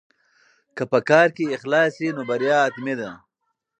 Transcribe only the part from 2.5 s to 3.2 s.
حتمي ده.